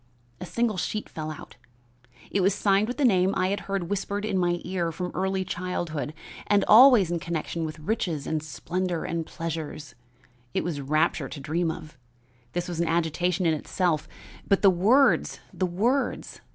A 0.39 0.47
single 0.47 0.77
sheet 0.77 1.07
fell 1.07 1.29
out; 1.29 1.57
it 2.31 2.41
was 2.41 2.55
signed 2.55 2.87
with 2.87 2.97
the 2.97 3.05
name 3.05 3.35
I 3.37 3.49
had 3.49 3.59
heard 3.69 3.87
whispered 3.87 4.25
in 4.25 4.35
my 4.35 4.59
ear 4.63 4.91
from 4.91 5.11
early 5.13 5.45
childhood, 5.45 6.15
and 6.47 6.65
always 6.67 7.11
in 7.11 7.19
connection 7.19 7.65
with 7.65 7.77
riches 7.77 8.25
and 8.25 8.41
splendor 8.41 9.05
and 9.05 9.27
pleasures, 9.27 9.93
it 10.55 10.63
was 10.63 10.81
rapture 10.81 11.29
to 11.29 11.39
dream 11.39 11.69
of. 11.69 11.99
This 12.53 12.67
was 12.67 12.79
an 12.79 12.87
agitation 12.87 13.45
in 13.45 13.53
itself, 13.53 14.09
but 14.47 14.63
the 14.63 14.71
words 14.71 15.39
the 15.53 15.67
words! 15.67 16.41